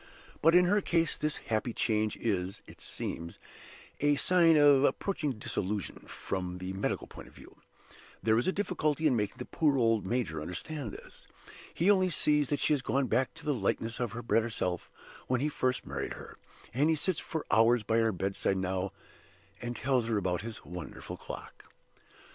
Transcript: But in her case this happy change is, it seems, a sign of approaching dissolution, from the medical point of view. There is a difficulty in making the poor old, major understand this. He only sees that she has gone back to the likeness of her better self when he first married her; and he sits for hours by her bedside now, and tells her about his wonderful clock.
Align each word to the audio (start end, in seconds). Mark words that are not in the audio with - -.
But 0.41 0.55
in 0.55 0.65
her 0.65 0.81
case 0.81 1.15
this 1.15 1.37
happy 1.53 1.73
change 1.73 2.17
is, 2.17 2.63
it 2.65 2.81
seems, 2.81 3.37
a 3.99 4.15
sign 4.15 4.57
of 4.57 4.83
approaching 4.83 5.33
dissolution, 5.33 6.05
from 6.07 6.57
the 6.57 6.73
medical 6.73 7.05
point 7.05 7.27
of 7.27 7.35
view. 7.35 7.57
There 8.23 8.35
is 8.39 8.47
a 8.47 8.51
difficulty 8.51 9.05
in 9.05 9.15
making 9.15 9.37
the 9.37 9.45
poor 9.45 9.77
old, 9.77 10.03
major 10.03 10.41
understand 10.41 10.91
this. 10.91 11.27
He 11.71 11.91
only 11.91 12.09
sees 12.09 12.49
that 12.49 12.59
she 12.59 12.73
has 12.73 12.81
gone 12.81 13.05
back 13.05 13.35
to 13.35 13.45
the 13.45 13.53
likeness 13.53 13.99
of 13.99 14.13
her 14.13 14.23
better 14.23 14.49
self 14.49 14.89
when 15.27 15.39
he 15.39 15.49
first 15.49 15.85
married 15.85 16.13
her; 16.13 16.35
and 16.73 16.89
he 16.89 16.95
sits 16.95 17.19
for 17.19 17.45
hours 17.51 17.83
by 17.83 17.99
her 17.99 18.11
bedside 18.11 18.57
now, 18.57 18.91
and 19.61 19.75
tells 19.75 20.07
her 20.07 20.17
about 20.17 20.41
his 20.41 20.65
wonderful 20.65 21.15
clock. 21.15 21.65